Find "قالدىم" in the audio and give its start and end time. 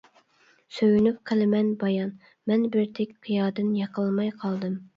4.45-4.79